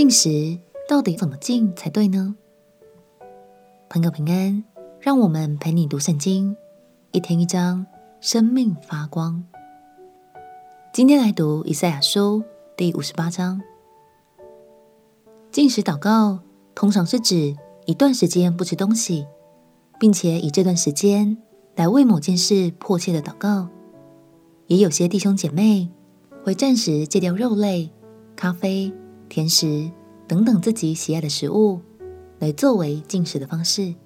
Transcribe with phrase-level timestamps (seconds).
[0.00, 2.34] 禁食到底怎么禁才对呢？
[3.90, 4.64] 朋友平安，
[4.98, 6.56] 让我们陪你读圣经，
[7.12, 7.84] 一天一章，
[8.18, 9.44] 生命发光。
[10.90, 12.42] 今天来读以赛亚书
[12.78, 13.60] 第五十八章。
[15.52, 16.38] 禁食祷告
[16.74, 17.54] 通常是指
[17.84, 19.26] 一段时间不吃东西，
[19.98, 21.36] 并且以这段时间
[21.76, 23.68] 来为某件事迫切的祷告。
[24.66, 25.90] 也有些弟兄姐妹
[26.42, 27.92] 会暂时戒掉肉类、
[28.34, 28.90] 咖啡、
[29.28, 29.90] 甜食
[30.30, 31.80] 等等自己喜爱的食物，
[32.38, 33.96] 来作为禁食的方式。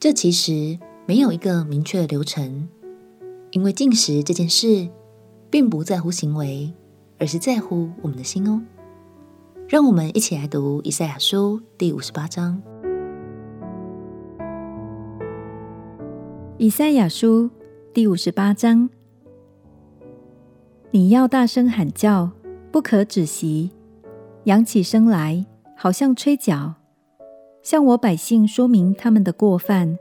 [0.00, 2.68] 这其实没有一个明确的流程，
[3.52, 4.88] 因为禁食这件事
[5.48, 6.74] 并不在乎行为，
[7.16, 8.60] 而是在乎我们的心哦。
[9.68, 12.60] 让我们一起来读以赛亚书第五十八章。
[16.58, 17.48] 以赛亚书
[17.92, 18.90] 第五十八章。
[20.90, 22.32] 你要大声喊叫，
[22.72, 23.70] 不可止息，
[24.44, 26.74] 扬起声来，好像吹角，
[27.62, 29.98] 向我百姓说明他们的过犯，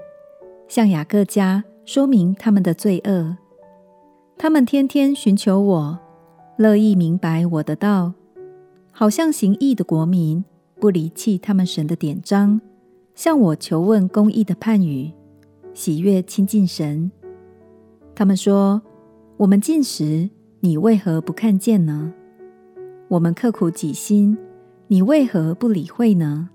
[0.67, 3.37] 向雅各家说明他们的罪恶。
[4.37, 5.99] 他们天天寻求我，
[6.57, 8.13] 乐意明白我的道，
[8.91, 10.43] 好像行义的国民，
[10.77, 12.59] 不离弃他们神的典章，
[13.15, 15.09] 向我求问公义的判语，
[15.73, 17.09] 喜悦亲近神。
[18.13, 18.81] 他们说：
[19.37, 20.29] 我们进食。
[20.59, 22.13] 你为何不看见呢？
[23.09, 24.37] 我们刻苦己心，
[24.87, 26.49] 你为何不理会呢？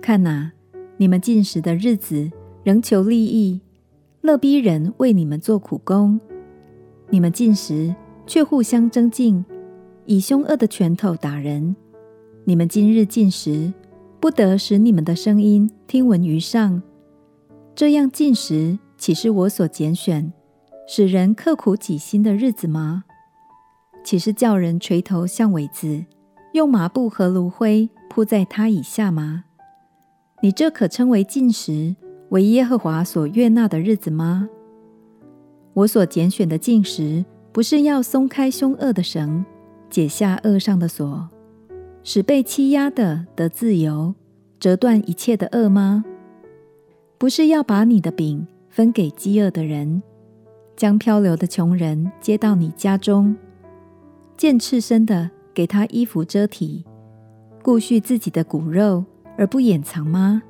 [0.00, 0.52] 看哪，
[0.96, 2.30] 你们进食的日子，
[2.64, 3.60] 仍求利益，
[4.20, 6.20] 勒逼人为你们做苦工。
[7.08, 7.94] 你们进食，
[8.26, 9.44] 却互相争竞，
[10.04, 11.74] 以凶恶的拳头打人。
[12.44, 13.72] 你们今日进食，
[14.20, 16.82] 不得使你们的声音听闻于上。
[17.74, 20.32] 这样进食，岂是我所拣选？
[20.86, 23.04] 使人刻苦己心的日子吗？
[24.08, 26.02] 岂是叫人垂头像苇子，
[26.54, 29.44] 用麻布和炉灰铺在他以下吗？
[30.42, 31.94] 你这可称为禁食，
[32.30, 34.48] 为耶和华所悦纳的日子吗？
[35.74, 37.22] 我所拣选的禁食，
[37.52, 39.44] 不是要松开凶恶的绳，
[39.90, 41.28] 解下轭上的锁，
[42.02, 44.14] 使被欺压的得自由，
[44.58, 46.02] 折断一切的恶吗？
[47.18, 50.02] 不是要把你的饼分给饥饿的人。
[50.74, 53.36] 将漂流的穷人接到你家中，
[54.38, 56.86] 见赤身的给他衣服遮体，
[57.60, 59.04] 顾恤自己的骨肉
[59.36, 60.42] 而不掩藏吗？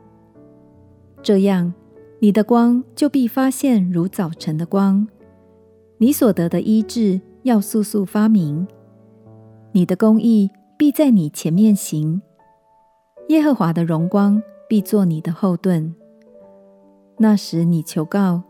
[1.23, 1.73] 这样，
[2.21, 5.09] 你的光就必发现如早晨的光，
[5.97, 8.69] 你所得的医治要速速发明，
[9.73, 12.21] 你的公义必在你前面行，
[13.31, 15.95] 耶和华的荣光必作你的后盾。
[17.17, 18.43] 那时你求告。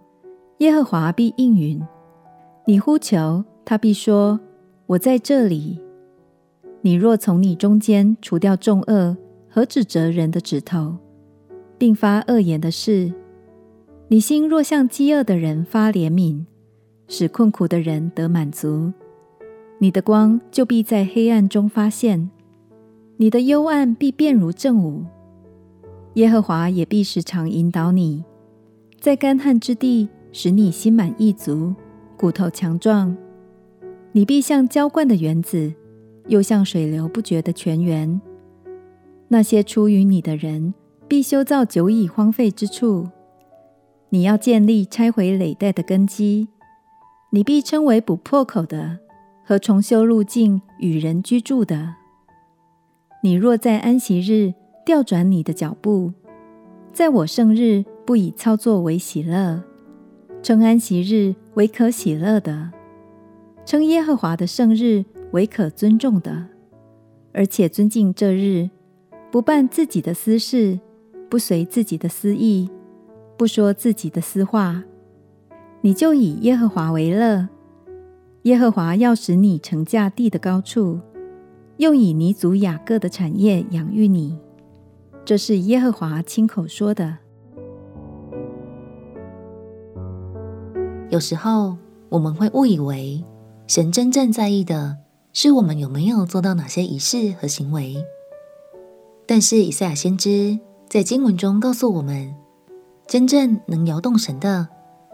[0.59, 1.81] 耶和华必应允，
[2.67, 4.41] 你呼求，他必说
[4.89, 5.81] ：“我在这里。”
[6.83, 9.17] 你若从你中间除掉众恶
[9.49, 10.97] 和指责人的指头，
[11.77, 13.13] 并发恶言的事，
[14.09, 16.45] 你心若向饥饿的人发怜悯，
[17.09, 18.93] 使困苦的人得满足，
[19.79, 22.31] 你的光就必在黑暗中发现，
[23.17, 25.05] 你的幽暗必变如正午。
[26.15, 28.25] 耶和华也必时常引导你，
[29.01, 30.09] 在干旱之地。
[30.31, 31.75] 使你心满意足，
[32.17, 33.17] 骨头强壮。
[34.13, 35.73] 你必像浇灌的园子，
[36.27, 38.21] 又像水流不绝的泉源。
[39.29, 40.73] 那些出于你的人，
[41.07, 43.09] 必修造久已荒废之处。
[44.09, 46.49] 你要建立拆毁累代的根基。
[47.31, 48.99] 你必称为补破口的，
[49.45, 51.95] 和重修路径与人居住的。
[53.23, 54.55] 你若在安息日
[54.87, 56.15] 调转你的脚步，
[56.91, 59.63] 在我圣日不以操作为喜乐。
[60.43, 62.71] 称安息日为可喜乐的，
[63.69, 66.47] 称耶和华的圣日为可尊重的，
[67.35, 68.71] 而且尊敬这日，
[69.31, 70.81] 不办自己的私事，
[71.29, 72.71] 不随自己的私意，
[73.37, 74.85] 不说自己的私话，
[75.83, 77.47] 你就以耶和华为乐。
[78.45, 80.99] 耶和华要使你乘驾地的高处，
[81.77, 84.39] 又以你祖雅各的产业养育你。
[85.27, 87.19] 这是耶和华亲口说的。
[91.11, 91.77] 有时候
[92.09, 93.23] 我们会误以为
[93.69, 94.97] 神真正在意的
[95.35, 98.03] 是我们有没有做到哪些仪式和行为，
[99.27, 102.35] 但是以赛亚先知在经文中告诉我们，
[103.07, 104.67] 真正能摇动神的，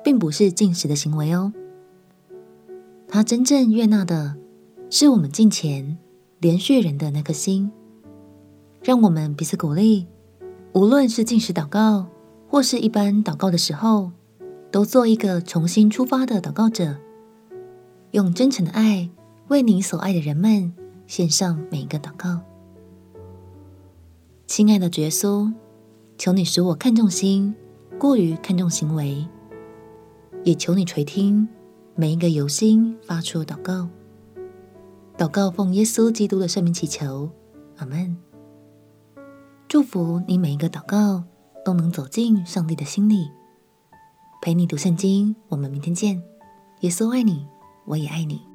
[0.05, 1.53] 并不是进食的行为哦。
[3.09, 4.37] 他真正悦纳的
[4.89, 5.99] 是我们敬虔
[6.41, 7.73] 怜恤人的那颗心。
[8.85, 10.07] 让我们彼此鼓励，
[10.75, 12.07] 无论是进食祷告
[12.49, 14.13] 或是一般祷告的时候。
[14.71, 16.97] 都做一个重新出发的祷告者，
[18.15, 19.11] 用真诚的爱
[19.49, 20.73] 为你所爱的人们
[21.09, 22.41] 献上每一个祷告。
[24.47, 25.53] 亲爱的耶稣，
[26.17, 27.53] 求你使我看重心，
[27.99, 29.27] 过于看重行为，
[30.45, 31.49] 也求你垂听
[31.97, 33.89] 每一个由心发出的祷告。
[35.19, 37.29] 祷告奉耶稣基督的圣名祈求，
[37.79, 38.17] 阿门。
[39.67, 41.25] 祝福你每一个祷告
[41.65, 43.29] 都能走进上帝的心里。
[44.41, 46.23] 陪你读圣经，我们明天见。
[46.83, 47.45] 耶稣爱你，
[47.85, 48.54] 我也爱你。